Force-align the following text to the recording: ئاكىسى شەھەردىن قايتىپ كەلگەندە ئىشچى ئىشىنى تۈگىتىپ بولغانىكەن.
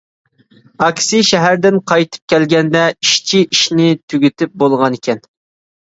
ئاكىسى 0.85 1.19
شەھەردىن 1.27 1.77
قايتىپ 1.93 2.33
كەلگەندە 2.35 2.83
ئىشچى 2.97 3.45
ئىشىنى 3.47 3.97
تۈگىتىپ 4.03 4.61
بولغانىكەن. 4.65 5.27